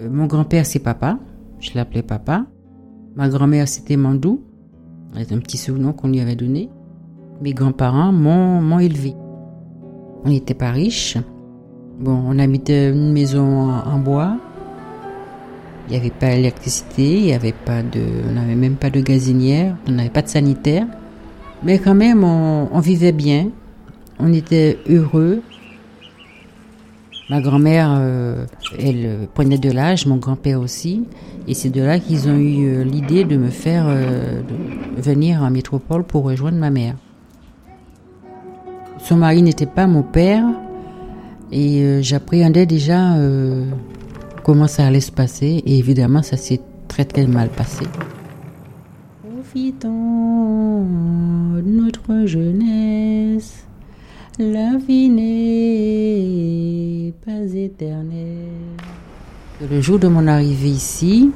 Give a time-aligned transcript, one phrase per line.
[0.00, 1.18] Euh, mon grand-père, c'est papa.
[1.60, 2.46] Je l'appelais papa.
[3.16, 4.42] Ma grand-mère, c'était Mandou.
[5.14, 6.68] C'est un petit surnom qu'on lui avait donné.
[7.40, 9.14] Mes grands-parents m'ont élevé.
[10.24, 11.16] On n'était pas riches.
[12.00, 14.36] Bon, on habitait une maison en, bois.
[15.86, 19.00] Il n'y avait pas d'électricité, il y avait pas de, on n'avait même pas de
[19.00, 20.86] gazinière, on n'avait pas de sanitaire.
[21.62, 23.50] Mais quand même, on vivait bien.
[24.18, 25.42] On était heureux.
[27.30, 28.44] Ma grand-mère, euh,
[28.78, 31.04] elle euh, prenait de l'âge, mon grand-père aussi.
[31.48, 33.86] Et c'est de là qu'ils ont eu euh, l'idée de me faire
[34.98, 36.96] venir en métropole pour rejoindre ma mère.
[38.98, 40.44] Son mari n'était pas mon père
[41.52, 43.16] et j'appréhendais déjà
[44.42, 45.62] comment ça allait se passer.
[45.66, 47.84] Et évidemment, ça s'est très très mal passé.
[49.22, 50.84] Profitons
[51.62, 53.66] notre jeunesse
[57.24, 58.48] pas éternelle.
[59.70, 61.32] Le jour de mon arrivée ici,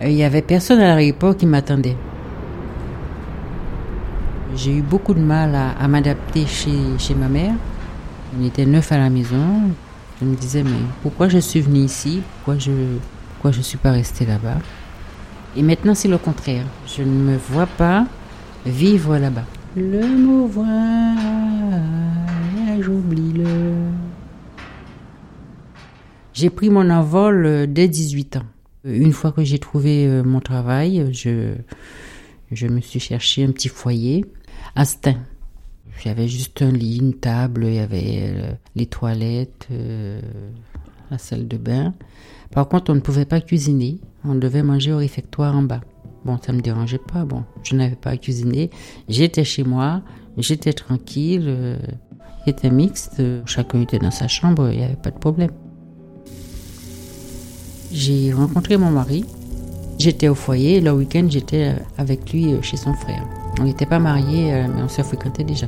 [0.00, 1.96] euh, il n'y avait personne à l'aéroport qui m'attendait.
[4.56, 7.52] J'ai eu beaucoup de mal à, m'adapter chez, chez ma mère.
[8.38, 9.62] On était neuf à la maison.
[10.20, 10.70] Je me disais, mais
[11.02, 12.22] pourquoi je suis venue ici?
[12.36, 12.72] Pourquoi je
[13.34, 14.58] pourquoi je suis pas restée là-bas?
[15.56, 16.64] Et maintenant, c'est le contraire.
[16.86, 18.06] Je ne me vois pas
[18.66, 19.44] vivre là-bas.
[19.76, 20.50] Le mot
[22.80, 23.89] j'oublie-le.
[26.40, 28.46] J'ai pris mon envol euh, dès 18 ans.
[28.84, 34.24] Une fois que j'ai trouvé euh, mon travail, je, me suis cherché un petit foyer
[34.74, 35.18] à Stein.
[36.02, 39.68] J'avais juste un lit, une table, il y avait euh, les toilettes,
[41.10, 41.92] la salle de bain.
[42.52, 44.00] Par contre, on ne pouvait pas cuisiner.
[44.24, 45.82] On devait manger au réfectoire en bas.
[46.24, 47.26] Bon, ça me dérangeait pas.
[47.26, 48.70] Bon, je n'avais pas à cuisiner.
[49.10, 50.00] J'étais chez moi,
[50.38, 51.76] j'étais tranquille
[52.46, 55.50] était mixte, chacun était dans sa chambre, il n'y avait pas de problème.
[57.92, 59.24] J'ai rencontré mon mari,
[59.98, 63.24] j'étais au foyer, le week-end j'étais avec lui chez son frère.
[63.60, 65.66] On n'était pas mariés, euh, mais on se fréquentait déjà.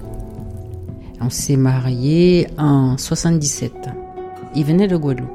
[1.20, 3.72] On s'est mariés en 77.
[4.54, 5.28] Il venait de Guadeloupe.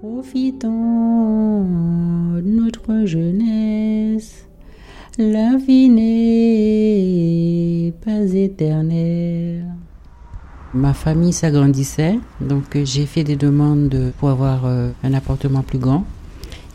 [0.00, 4.46] Profitons de notre jeunesse
[5.18, 9.15] la n'est pas éternelle.
[10.76, 15.78] Ma famille s'agrandissait, donc euh, j'ai fait des demandes pour avoir euh, un appartement plus
[15.78, 16.04] grand.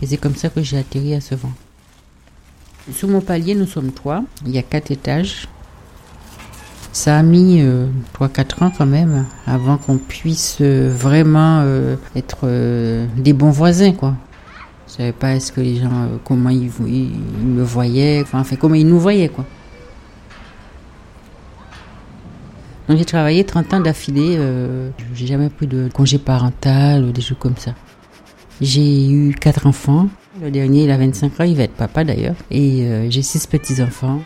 [0.02, 1.52] Et c'est comme ça que j'ai atterri à ce vent.
[2.92, 4.24] Sous mon palier, nous sommes trois.
[4.46, 5.48] Il y a quatre étages.
[6.92, 11.64] Ça a mis euh, trois, 4 ans quand même avant qu'on puisse vraiment
[12.16, 12.48] être
[13.16, 14.16] des bons voisins, quoi.
[14.92, 16.70] Je savais pas est-ce que les gens, euh, comment ils,
[17.42, 19.46] me voyaient, enfin, comment ils nous voyaient, quoi.
[22.98, 27.38] J'ai travaillé 30 ans d'affilée, euh, j'ai jamais pris de congé parental ou des choses
[27.40, 27.74] comme ça.
[28.60, 30.08] J'ai eu quatre enfants.
[30.42, 32.36] Le dernier, il a 25 ans, il va être papa d'ailleurs.
[32.50, 34.22] Et euh, j'ai six petits-enfants.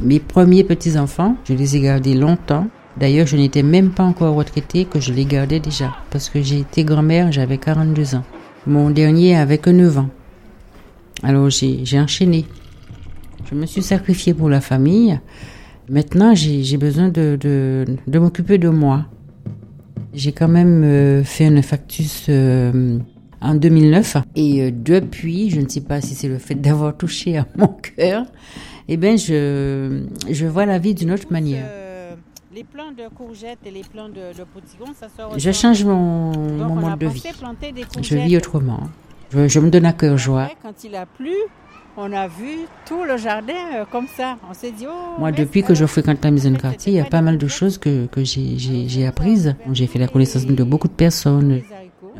[0.00, 2.68] Mes premiers petits-enfants, je les ai gardés longtemps.
[2.96, 5.94] D'ailleurs, je n'étais même pas encore retraitée que je les gardais déjà.
[6.10, 8.24] Parce que j'ai été grand-mère, j'avais 42 ans.
[8.66, 10.10] Mon dernier avait que 9 ans.
[11.22, 12.46] Alors j'ai enchaîné.
[13.50, 15.18] Je me suis sacrifiée pour la famille.
[15.88, 19.06] Maintenant, j'ai besoin de, de, m'occuper de moi.
[20.12, 22.98] J'ai quand même euh, fait un infarctus euh,
[23.40, 24.18] en 2009.
[24.36, 27.68] Et euh, depuis, je ne sais pas si c'est le fait d'avoir touché à mon
[27.68, 28.24] cœur,
[28.88, 31.66] eh bien, je, je vois la vie d'une autre manière.
[32.54, 34.44] Les plants de courgettes et les plants de, de
[34.98, 37.22] ça se Je change mon, mon mode de vie.
[38.02, 38.80] Je vis autrement.
[39.30, 40.48] Je, me donne à cœur joie.
[40.62, 41.34] Quand il a plu,
[41.96, 44.36] on a vu tout le jardin euh, comme ça.
[44.50, 47.00] On s'est dit, oh, Moi, depuis que je fréquente la maison de quartier, il y
[47.00, 49.56] a pas mal de choses que, que j'ai apprises.
[49.72, 51.62] J'ai fait la connaissance de beaucoup de personnes.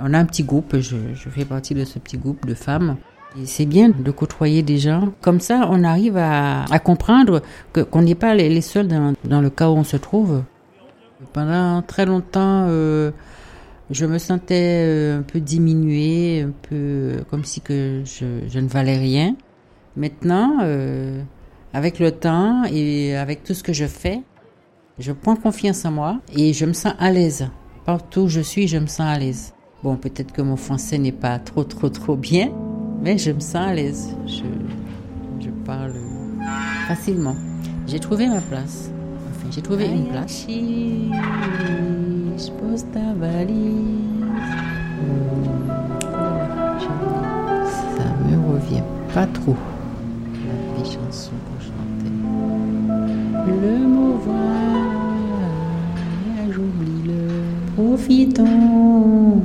[0.00, 2.96] On a un petit groupe, je, je fais partie de ce petit groupe de femmes
[3.44, 5.12] c'est bien de côtoyer des gens.
[5.20, 7.42] Comme ça, on arrive à, comprendre
[7.72, 10.42] qu'on n'est pas les, seuls dans, le cas où on se trouve.
[11.32, 13.10] Pendant très longtemps, euh,
[13.91, 18.98] je me sentais euh, un peu diminuée, un peu comme si que je, ne valais
[18.98, 19.34] rien.
[19.98, 21.21] Maintenant, euh,
[21.72, 24.22] avec le temps et avec tout ce que je fais,
[25.00, 27.48] je prends confiance en moi et je me sens à l'aise.
[27.84, 29.54] Partout où je suis, je me sens à l'aise.
[29.83, 32.53] Bon, peut-être que mon français n'est pas trop, trop, trop bien,
[33.03, 34.16] mais je me sens à l'aise.
[34.24, 34.45] Je,
[35.65, 35.95] parle
[36.86, 37.34] facilement.
[37.89, 38.92] J'ai trouvé ma place.
[39.30, 40.47] Enfin, j'ai trouvé une place.
[40.48, 43.89] Je pose ta valise.
[47.97, 49.56] Ça me revient pas trop.
[50.78, 52.13] La vieille chanson qu'on chantait.
[53.47, 54.39] Le mot voyage,
[56.51, 57.22] j'oublie-le.
[57.75, 59.42] Profitons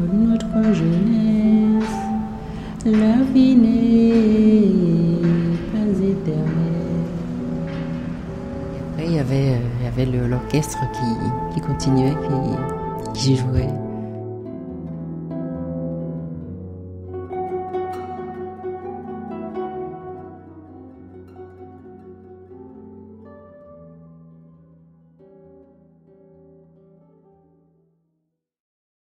[0.00, 1.98] de notre jeunesse,
[2.84, 5.18] la vie n'est
[5.72, 7.08] pas éternelle.
[8.76, 12.14] Et après, il y avait, euh, il y avait l'orchestre qui, qui continuait,
[13.14, 13.89] qui, qui jouait.